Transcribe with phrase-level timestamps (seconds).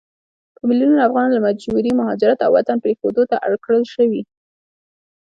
[0.55, 4.21] په ميلونونو افغانان له مجبوري مهاجرت او وطن پريښودو ته اړ کړل شوي